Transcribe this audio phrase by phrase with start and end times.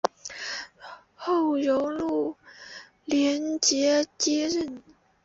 [1.13, 2.35] 后由陆
[3.05, 4.81] 联捷接任。